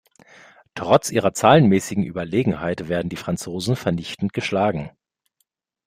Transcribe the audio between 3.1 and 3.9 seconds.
Franzosen